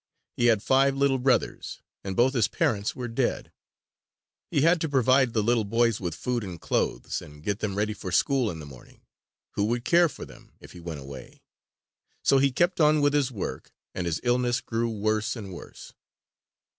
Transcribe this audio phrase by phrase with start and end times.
[0.35, 3.51] He had five little brothers, and both his parents were dead.
[4.49, 7.93] He had to provide the little boys with food and clothes, and get them ready
[7.93, 9.01] for school in the morning.
[9.51, 11.43] Who would care for them, if he went away?
[12.23, 15.93] So he kept on with his work and his illness grew worse and worse.